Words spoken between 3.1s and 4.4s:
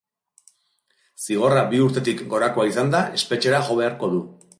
espetxera jo beharko du.